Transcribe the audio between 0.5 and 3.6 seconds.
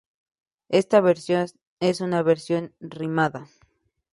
Esta versión es una versión rimada.